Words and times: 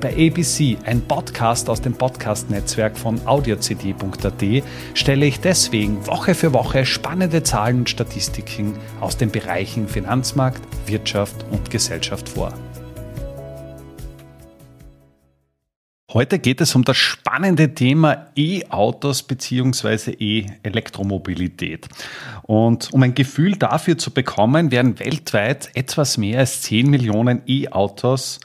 Bei 0.00 0.12
ABC, 0.12 0.76
ein 0.84 1.00
Podcast 1.00 1.70
aus 1.70 1.80
dem 1.80 1.94
Podcast-Netzwerk 1.94 2.98
von 2.98 3.18
audiocd.at, 3.26 4.62
stelle 4.92 5.24
ich 5.24 5.40
deswegen 5.40 6.06
Woche 6.06 6.34
für 6.34 6.52
Woche 6.52 6.84
spannende 6.84 7.42
Zahlen 7.42 7.78
und 7.78 7.90
Statistiken 7.90 8.74
aus 9.00 9.16
den 9.16 9.30
Bereichen 9.30 9.88
Finanzmarkt, 9.88 10.60
Wirtschaft 10.86 11.46
und 11.50 11.70
Gesellschaft 11.70 12.28
vor. 12.28 12.52
Heute 16.12 16.38
geht 16.38 16.60
es 16.60 16.74
um 16.74 16.84
das 16.84 16.98
spannende 16.98 17.74
Thema 17.74 18.26
E-Autos 18.36 19.22
bzw. 19.22 20.12
E-Elektromobilität. 20.12 21.88
Und 22.42 22.92
um 22.92 23.02
ein 23.02 23.14
Gefühl 23.14 23.56
dafür 23.56 23.96
zu 23.96 24.10
bekommen, 24.10 24.70
werden 24.70 24.98
weltweit 24.98 25.70
etwas 25.74 26.18
mehr 26.18 26.40
als 26.40 26.60
10 26.62 26.90
Millionen 26.90 27.40
E-Autos 27.46 28.40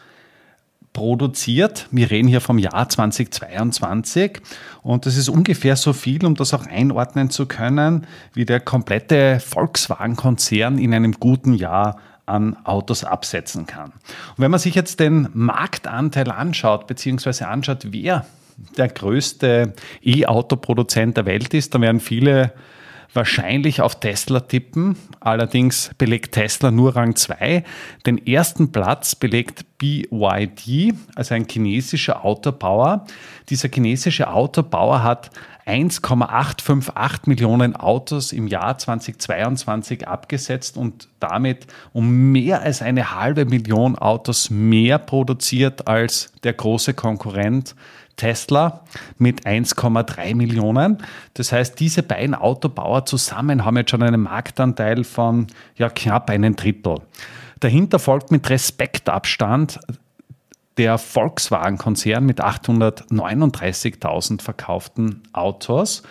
produziert. 0.94 1.88
Wir 1.92 2.12
reden 2.12 2.28
hier 2.28 2.42
vom 2.42 2.58
Jahr 2.58 2.88
2022 2.88 4.42
und 4.84 5.06
das 5.06 5.18
ist 5.18 5.30
ungefähr 5.30 5.76
so 5.76 5.94
viel, 5.94 6.26
um 6.26 6.36
das 6.36 6.54
auch 6.54 6.66
einordnen 6.66 7.30
zu 7.30 7.46
können, 7.46 8.08
wie 8.34 8.46
der 8.46 8.60
komplette 8.60 9.40
Volkswagen-Konzern 9.40 10.78
in 10.78 10.94
einem 10.94 11.14
guten 11.14 11.54
Jahr 11.54 11.98
an 12.26 12.58
Autos 12.66 13.04
absetzen 13.04 13.66
kann. 13.66 13.92
Und 13.92 14.38
wenn 14.38 14.52
man 14.52 14.60
sich 14.60 14.76
jetzt 14.76 15.00
den 15.00 15.30
Marktanteil 15.34 16.32
anschaut, 16.32 16.88
beziehungsweise 16.88 17.48
anschaut, 17.48 17.88
wer 17.92 18.26
der 18.78 18.90
größte 18.90 19.74
E-Auto-Produzent 20.04 21.18
der 21.18 21.26
Welt 21.26 21.54
ist, 21.54 21.74
dann 21.74 21.82
werden 21.82 22.00
viele 22.00 22.54
wahrscheinlich 23.14 23.82
auf 23.82 24.00
Tesla 24.00 24.42
tippen. 24.42 24.96
Allerdings 25.20 25.92
belegt 25.98 26.34
Tesla 26.34 26.72
nur 26.72 26.96
Rang 26.96 27.16
2. 27.16 27.64
Den 28.06 28.26
ersten 28.26 28.72
Platz 28.72 29.16
belegt 29.16 29.66
BYD, 29.82 30.94
also 31.16 31.34
ein 31.34 31.48
chinesischer 31.50 32.24
Autobauer. 32.24 33.06
Dieser 33.50 33.68
chinesische 33.68 34.32
Autobauer 34.32 35.02
hat 35.02 35.32
1,858 35.66 37.26
Millionen 37.26 37.76
Autos 37.76 38.32
im 38.32 38.48
Jahr 38.48 38.78
2022 38.78 40.08
abgesetzt 40.08 40.78
und 40.78 41.08
damit 41.20 41.66
um 41.94 42.32
mehr 42.32 42.62
als 42.62 42.82
eine 42.82 43.16
halbe 43.16 43.46
Million 43.46 43.98
Autos 43.98 44.50
mehr 44.50 45.00
produziert 45.00 45.88
als 45.88 46.32
der 46.44 46.54
große 46.54 46.94
Konkurrent 46.94 47.76
Tesla 48.18 48.84
mit 49.18 49.48
1,3 49.48 50.36
Millionen. 50.36 51.00
Das 51.34 51.52
heißt, 51.52 51.80
diese 51.80 52.04
beiden 52.04 52.36
Autobauer 52.36 53.06
zusammen 53.06 53.66
haben 53.66 53.78
jetzt 53.78 53.90
schon 53.90 54.04
einen 54.04 54.22
Marktanteil 54.22 55.04
von 55.04 55.48
ja, 55.76 55.90
knapp 55.90 56.30
einem 56.30 56.56
Drittel. 56.56 56.98
Dahinter 57.62 58.00
folgt 58.00 58.32
mit 58.32 58.50
Respektabstand 58.50 59.80
der 60.78 60.98
Volkswagen-Konzern 60.98 62.26
mit 62.26 62.42
839.000 62.44 64.42
verkauften 64.42 65.22
Autos, 65.32 66.02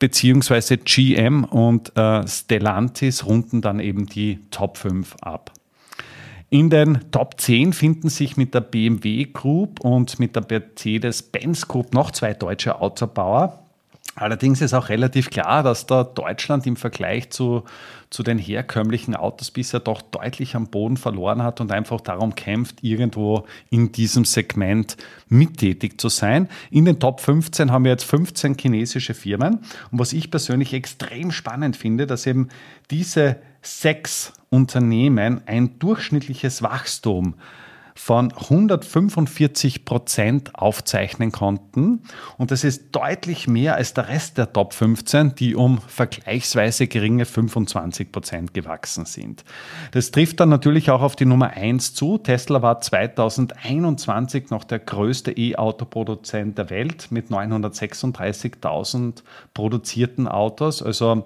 beziehungsweise 0.00 0.78
GM 0.78 1.44
und 1.44 1.96
äh, 1.96 2.26
Stellantis 2.26 3.24
runden 3.24 3.60
dann 3.60 3.78
eben 3.78 4.06
die 4.06 4.40
Top 4.50 4.76
5 4.76 5.14
ab. 5.20 5.52
In 6.50 6.68
den 6.68 6.98
Top 7.12 7.40
10 7.40 7.72
finden 7.72 8.08
sich 8.08 8.36
mit 8.36 8.52
der 8.52 8.60
BMW 8.60 9.26
Group 9.26 9.80
und 9.80 10.18
mit 10.18 10.34
der 10.34 10.44
Mercedes-Benz 10.50 11.68
Group 11.68 11.94
noch 11.94 12.10
zwei 12.10 12.34
deutsche 12.34 12.80
Autobauer. 12.80 13.61
Allerdings 14.14 14.60
ist 14.60 14.74
auch 14.74 14.90
relativ 14.90 15.30
klar, 15.30 15.62
dass 15.62 15.86
da 15.86 16.04
Deutschland 16.04 16.66
im 16.66 16.76
Vergleich 16.76 17.30
zu, 17.30 17.64
zu 18.10 18.22
den 18.22 18.36
herkömmlichen 18.36 19.16
Autos 19.16 19.50
bisher 19.50 19.80
doch 19.80 20.02
deutlich 20.02 20.54
am 20.54 20.66
Boden 20.66 20.98
verloren 20.98 21.42
hat 21.42 21.62
und 21.62 21.72
einfach 21.72 22.00
darum 22.02 22.34
kämpft, 22.34 22.84
irgendwo 22.84 23.46
in 23.70 23.90
diesem 23.90 24.26
Segment 24.26 24.98
mittätig 25.28 25.98
zu 25.98 26.10
sein. 26.10 26.48
In 26.70 26.84
den 26.84 27.00
Top 27.00 27.20
15 27.20 27.72
haben 27.72 27.84
wir 27.84 27.92
jetzt 27.92 28.04
15 28.04 28.58
chinesische 28.58 29.14
Firmen. 29.14 29.60
Und 29.90 29.98
was 29.98 30.12
ich 30.12 30.30
persönlich 30.30 30.74
extrem 30.74 31.30
spannend 31.30 31.76
finde, 31.76 32.06
dass 32.06 32.26
eben 32.26 32.48
diese 32.90 33.38
sechs 33.62 34.34
Unternehmen 34.50 35.40
ein 35.46 35.78
durchschnittliches 35.78 36.62
Wachstum 36.62 37.34
von 37.94 38.32
145 38.32 39.84
Prozent 39.84 40.54
aufzeichnen 40.54 41.32
konnten. 41.32 42.02
Und 42.38 42.50
das 42.50 42.64
ist 42.64 42.92
deutlich 42.92 43.48
mehr 43.48 43.76
als 43.76 43.94
der 43.94 44.08
Rest 44.08 44.38
der 44.38 44.52
Top 44.52 44.74
15, 44.74 45.34
die 45.34 45.54
um 45.54 45.80
vergleichsweise 45.80 46.86
geringe 46.86 47.24
25 47.24 48.12
Prozent 48.12 48.54
gewachsen 48.54 49.04
sind. 49.04 49.44
Das 49.92 50.10
trifft 50.10 50.40
dann 50.40 50.48
natürlich 50.48 50.90
auch 50.90 51.02
auf 51.02 51.16
die 51.16 51.26
Nummer 51.26 51.50
1 51.50 51.94
zu. 51.94 52.18
Tesla 52.18 52.62
war 52.62 52.80
2021 52.80 54.50
noch 54.50 54.64
der 54.64 54.78
größte 54.78 55.32
E-Auto-Produzent 55.32 56.58
der 56.58 56.70
Welt 56.70 57.08
mit 57.10 57.28
936.000 57.28 59.22
produzierten 59.54 60.28
Autos. 60.28 60.82
Also 60.82 61.24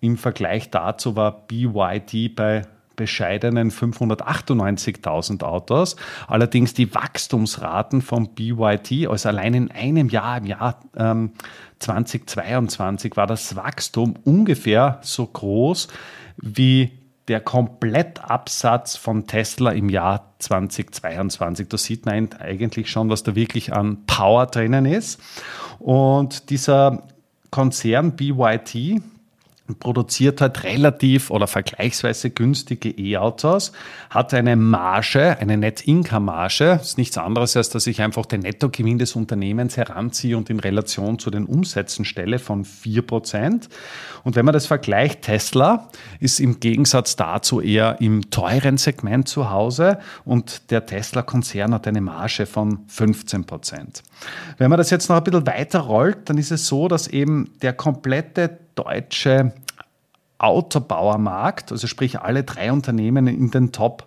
im 0.00 0.16
Vergleich 0.16 0.70
dazu 0.70 1.16
war 1.16 1.46
BYD 1.46 2.34
bei 2.34 2.62
bescheidenen 2.96 3.70
598.000 3.70 5.42
Autos. 5.42 5.96
Allerdings 6.26 6.74
die 6.74 6.94
Wachstumsraten 6.94 8.02
von 8.02 8.34
BYD, 8.34 9.08
also 9.08 9.28
allein 9.28 9.54
in 9.54 9.70
einem 9.70 10.08
Jahr, 10.08 10.38
im 10.38 10.46
Jahr 10.46 10.80
ähm, 10.96 11.32
2022, 11.78 13.16
war 13.16 13.26
das 13.26 13.54
Wachstum 13.56 14.14
ungefähr 14.24 14.98
so 15.02 15.26
groß 15.26 15.88
wie 16.38 16.90
der 17.28 17.40
Komplettabsatz 17.40 18.96
von 18.96 19.26
Tesla 19.26 19.72
im 19.72 19.88
Jahr 19.88 20.34
2022. 20.38 21.68
Da 21.68 21.76
sieht 21.76 22.06
man 22.06 22.32
eigentlich 22.34 22.90
schon, 22.90 23.10
was 23.10 23.22
da 23.22 23.34
wirklich 23.34 23.72
an 23.72 24.06
Power 24.06 24.46
drinnen 24.46 24.86
ist. 24.86 25.20
Und 25.78 26.50
dieser 26.50 27.02
Konzern 27.50 28.16
BYD, 28.16 29.02
produziert 29.74 30.40
halt 30.40 30.64
relativ 30.64 31.30
oder 31.30 31.46
vergleichsweise 31.46 32.30
günstige 32.30 32.90
E-Autos, 32.90 33.72
hat 34.10 34.32
eine 34.32 34.56
Marge, 34.56 35.36
eine 35.38 35.56
Net-Income-Marge, 35.56 36.80
ist 36.80 36.98
nichts 36.98 37.18
anderes, 37.18 37.56
als 37.56 37.68
dass 37.70 37.86
ich 37.86 38.00
einfach 38.02 38.26
den 38.26 38.40
Nettogewinn 38.40 38.98
des 38.98 39.16
Unternehmens 39.16 39.76
heranziehe 39.76 40.36
und 40.36 40.50
in 40.50 40.60
Relation 40.60 41.18
zu 41.18 41.30
den 41.30 41.46
Umsätzen 41.46 42.04
stelle 42.04 42.38
von 42.38 42.64
4%. 42.64 43.68
Und 44.24 44.36
wenn 44.36 44.44
man 44.44 44.52
das 44.52 44.66
vergleicht, 44.66 45.22
Tesla 45.22 45.88
ist 46.20 46.40
im 46.40 46.60
Gegensatz 46.60 47.16
dazu 47.16 47.60
eher 47.60 48.00
im 48.00 48.30
teuren 48.30 48.76
Segment 48.76 49.28
zu 49.28 49.50
Hause 49.50 49.98
und 50.24 50.70
der 50.70 50.86
Tesla-Konzern 50.86 51.74
hat 51.74 51.86
eine 51.86 52.00
Marge 52.00 52.46
von 52.46 52.86
15%. 52.88 54.02
Wenn 54.58 54.70
man 54.70 54.78
das 54.78 54.90
jetzt 54.90 55.08
noch 55.08 55.16
ein 55.16 55.24
bisschen 55.24 55.46
weiter 55.46 55.80
rollt, 55.80 56.28
dann 56.28 56.38
ist 56.38 56.50
es 56.50 56.66
so, 56.66 56.88
dass 56.88 57.08
eben 57.08 57.50
der 57.62 57.72
komplette 57.72 58.65
deutsche 58.76 59.52
Autobauermarkt, 60.38 61.72
also 61.72 61.88
sprich 61.88 62.20
alle 62.20 62.44
drei 62.44 62.70
Unternehmen 62.70 63.26
in 63.26 63.50
den 63.50 63.72
Top 63.72 64.06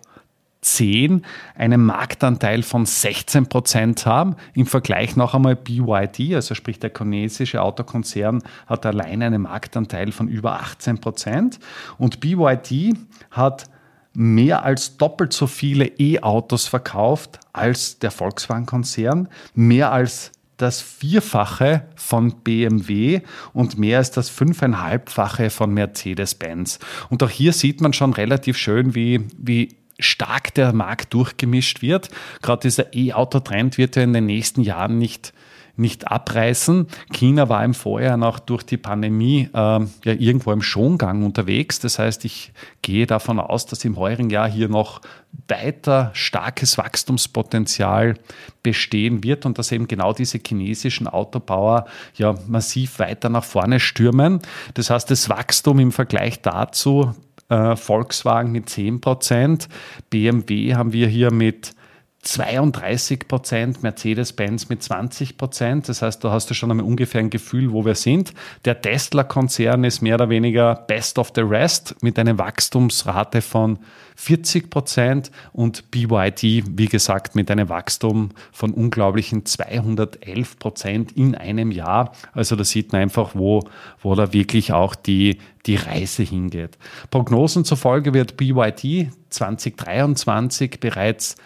10 0.62 1.24
einen 1.54 1.84
Marktanteil 1.84 2.62
von 2.62 2.84
16 2.86 3.48
Prozent 3.48 4.06
haben. 4.06 4.36
Im 4.54 4.66
Vergleich 4.66 5.16
noch 5.16 5.34
einmal 5.34 5.56
BYD, 5.56 6.34
also 6.34 6.54
sprich 6.54 6.78
der 6.78 6.92
chinesische 6.96 7.62
Autokonzern, 7.62 8.42
hat 8.66 8.84
allein 8.86 9.22
einen 9.22 9.42
Marktanteil 9.42 10.12
von 10.12 10.28
über 10.28 10.60
18 10.60 11.00
Prozent. 11.00 11.58
Und 11.98 12.20
BYD 12.20 12.94
hat 13.30 13.64
mehr 14.12 14.64
als 14.64 14.96
doppelt 14.96 15.32
so 15.32 15.46
viele 15.46 15.86
E-Autos 15.86 16.66
verkauft 16.66 17.40
als 17.52 17.98
der 17.98 18.10
Volkswagen-Konzern, 18.10 19.28
mehr 19.54 19.92
als 19.92 20.32
das 20.60 20.80
Vierfache 20.80 21.84
von 21.96 22.42
BMW 22.42 23.20
und 23.52 23.78
mehr 23.78 23.98
als 23.98 24.10
das 24.10 24.28
Fünfeinhalbfache 24.28 25.50
von 25.50 25.72
Mercedes-Benz. 25.72 26.78
Und 27.08 27.22
auch 27.22 27.30
hier 27.30 27.52
sieht 27.52 27.80
man 27.80 27.92
schon 27.92 28.12
relativ 28.12 28.56
schön, 28.56 28.94
wie, 28.94 29.26
wie 29.36 29.76
stark 29.98 30.54
der 30.54 30.72
Markt 30.72 31.14
durchgemischt 31.14 31.82
wird. 31.82 32.08
Gerade 32.42 32.62
dieser 32.62 32.94
E-Auto-Trend 32.94 33.78
wird 33.78 33.96
ja 33.96 34.02
in 34.02 34.12
den 34.12 34.26
nächsten 34.26 34.62
Jahren 34.62 34.98
nicht 34.98 35.32
nicht 35.80 36.08
abreißen. 36.08 36.86
China 37.12 37.48
war 37.48 37.64
im 37.64 37.74
Vorjahr 37.74 38.16
noch 38.16 38.38
durch 38.38 38.62
die 38.62 38.76
Pandemie 38.76 39.48
äh, 39.52 39.56
ja 39.56 39.86
irgendwo 40.04 40.52
im 40.52 40.62
Schongang 40.62 41.24
unterwegs. 41.24 41.80
Das 41.80 41.98
heißt, 41.98 42.24
ich 42.24 42.52
gehe 42.82 43.06
davon 43.06 43.40
aus, 43.40 43.66
dass 43.66 43.84
im 43.84 43.96
heurigen 43.96 44.30
Jahr 44.30 44.48
hier 44.48 44.68
noch 44.68 45.00
weiter 45.48 46.10
starkes 46.12 46.78
Wachstumspotenzial 46.78 48.14
bestehen 48.62 49.24
wird 49.24 49.46
und 49.46 49.58
dass 49.58 49.72
eben 49.72 49.88
genau 49.88 50.12
diese 50.12 50.38
chinesischen 50.44 51.06
Autobauer 51.06 51.86
ja 52.14 52.34
massiv 52.46 52.98
weiter 52.98 53.28
nach 53.28 53.44
vorne 53.44 53.80
stürmen. 53.80 54.40
Das 54.74 54.90
heißt, 54.90 55.10
das 55.10 55.28
Wachstum 55.28 55.78
im 55.78 55.92
Vergleich 55.92 56.42
dazu 56.42 57.14
äh, 57.48 57.76
Volkswagen 57.76 58.52
mit 58.52 58.68
10%, 58.68 59.68
BMW 60.10 60.74
haben 60.74 60.92
wir 60.92 61.08
hier 61.08 61.32
mit 61.32 61.74
32 62.22 63.28
Prozent, 63.28 63.82
Mercedes-Benz 63.82 64.68
mit 64.68 64.82
20 64.82 65.38
Prozent. 65.38 65.88
Das 65.88 66.02
heißt, 66.02 66.22
da 66.22 66.30
hast 66.30 66.50
du 66.50 66.54
schon 66.54 66.70
einmal 66.70 66.84
ungefähr 66.84 67.20
ein 67.20 67.30
Gefühl, 67.30 67.72
wo 67.72 67.86
wir 67.86 67.94
sind. 67.94 68.34
Der 68.66 68.80
Tesla-Konzern 68.80 69.84
ist 69.84 70.02
mehr 70.02 70.16
oder 70.16 70.28
weniger 70.28 70.74
best 70.74 71.18
of 71.18 71.32
the 71.34 71.40
rest 71.40 71.96
mit 72.02 72.18
einer 72.18 72.36
Wachstumsrate 72.36 73.40
von 73.40 73.78
40 74.16 74.68
Prozent 74.68 75.30
und 75.54 75.90
BYD, 75.90 76.42
wie 76.76 76.86
gesagt, 76.86 77.36
mit 77.36 77.50
einem 77.50 77.70
Wachstum 77.70 78.30
von 78.52 78.74
unglaublichen 78.74 79.46
211 79.46 80.58
Prozent 80.58 81.12
in 81.12 81.34
einem 81.34 81.70
Jahr. 81.70 82.12
Also 82.34 82.54
da 82.54 82.64
sieht 82.64 82.92
man 82.92 83.00
einfach, 83.00 83.30
wo, 83.34 83.62
wo 84.02 84.14
da 84.14 84.34
wirklich 84.34 84.74
auch 84.74 84.94
die, 84.94 85.38
die 85.64 85.76
Reise 85.76 86.22
hingeht. 86.22 86.76
Prognosen 87.10 87.64
zufolge 87.64 88.12
wird 88.12 88.36
BYD 88.36 89.10
2023 89.30 90.80
bereits 90.80 91.36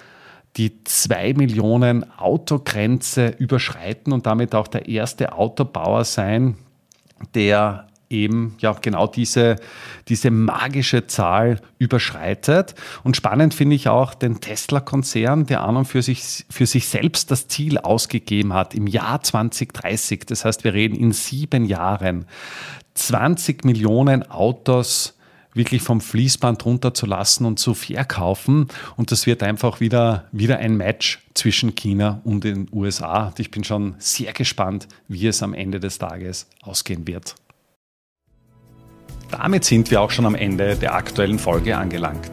die 0.56 0.84
2 0.84 1.34
Millionen 1.34 2.10
Autogrenze 2.18 3.34
überschreiten 3.38 4.12
und 4.12 4.26
damit 4.26 4.54
auch 4.54 4.68
der 4.68 4.88
erste 4.88 5.32
Autobauer 5.32 6.04
sein, 6.04 6.56
der 7.34 7.88
eben 8.10 8.54
ja 8.58 8.72
genau 8.80 9.06
diese, 9.06 9.56
diese 10.08 10.30
magische 10.30 11.06
Zahl 11.06 11.60
überschreitet. 11.78 12.74
Und 13.02 13.16
spannend 13.16 13.54
finde 13.54 13.76
ich 13.76 13.88
auch 13.88 14.14
den 14.14 14.40
Tesla-Konzern, 14.40 15.46
der 15.46 15.62
an 15.62 15.76
und 15.76 15.86
für 15.86 16.02
sich, 16.02 16.44
für 16.48 16.66
sich 16.66 16.86
selbst 16.86 17.30
das 17.30 17.48
Ziel 17.48 17.78
ausgegeben 17.78 18.52
hat 18.52 18.74
im 18.74 18.86
Jahr 18.86 19.22
2030. 19.22 20.26
Das 20.26 20.44
heißt, 20.44 20.64
wir 20.64 20.74
reden 20.74 20.94
in 20.94 21.12
sieben 21.12 21.64
Jahren 21.64 22.26
20 22.94 23.64
Millionen 23.64 24.30
Autos 24.30 25.18
wirklich 25.54 25.82
vom 25.82 26.00
Fließband 26.00 26.64
runterzulassen 26.64 27.46
und 27.46 27.58
zu 27.58 27.74
verkaufen. 27.74 28.68
Und 28.96 29.12
das 29.12 29.26
wird 29.26 29.42
einfach 29.42 29.80
wieder, 29.80 30.24
wieder 30.32 30.58
ein 30.58 30.76
Match 30.76 31.20
zwischen 31.34 31.74
China 31.74 32.20
und 32.24 32.44
den 32.44 32.68
USA. 32.72 33.28
Und 33.28 33.40
ich 33.40 33.50
bin 33.50 33.64
schon 33.64 33.94
sehr 33.98 34.32
gespannt, 34.32 34.88
wie 35.08 35.26
es 35.26 35.42
am 35.42 35.54
Ende 35.54 35.80
des 35.80 35.98
Tages 35.98 36.48
ausgehen 36.62 37.06
wird. 37.06 37.36
Damit 39.30 39.64
sind 39.64 39.90
wir 39.90 40.00
auch 40.00 40.10
schon 40.10 40.26
am 40.26 40.34
Ende 40.34 40.76
der 40.76 40.94
aktuellen 40.94 41.38
Folge 41.38 41.76
angelangt. 41.76 42.30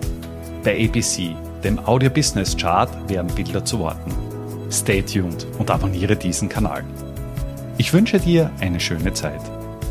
Bei 0.64 0.88
ABC, 0.88 1.36
dem 1.64 1.80
Audio 1.80 2.10
Business 2.10 2.56
Chart, 2.56 2.90
werden 3.10 3.34
Bilder 3.34 3.66
zu 3.66 3.80
Worten. 3.80 4.12
Stay 4.72 5.02
tuned 5.02 5.48
und 5.58 5.72
abonniere 5.72 6.16
diesen 6.16 6.48
Kanal. 6.48 6.84
Ich 7.78 7.94
wünsche 7.94 8.20
dir 8.20 8.52
eine 8.60 8.80
schöne 8.80 9.14
Zeit. 9.14 9.42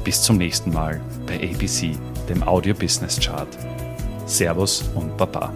Bis 0.04 0.22
zum 0.22 0.38
nächsten 0.38 0.72
Mal 0.72 1.00
bei 1.26 1.36
ABC 1.36 1.96
dem 2.30 2.42
Audio 2.44 2.74
Business 2.74 3.18
Chart. 3.18 3.48
Servus 4.24 4.84
und 4.94 5.16
Baba. 5.16 5.52